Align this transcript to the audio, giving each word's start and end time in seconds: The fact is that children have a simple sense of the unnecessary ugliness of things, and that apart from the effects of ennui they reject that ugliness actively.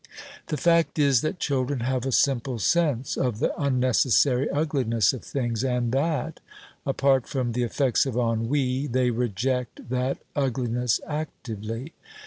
The 0.47 0.57
fact 0.57 0.97
is 0.97 1.21
that 1.21 1.37
children 1.37 1.81
have 1.81 2.07
a 2.07 2.11
simple 2.11 2.57
sense 2.57 3.15
of 3.15 3.37
the 3.37 3.53
unnecessary 3.61 4.49
ugliness 4.49 5.13
of 5.13 5.23
things, 5.23 5.63
and 5.63 5.91
that 5.91 6.39
apart 6.87 7.27
from 7.27 7.51
the 7.51 7.61
effects 7.61 8.07
of 8.07 8.15
ennui 8.15 8.87
they 8.87 9.11
reject 9.11 9.89
that 9.91 10.17
ugliness 10.35 11.01
actively. 11.05 11.93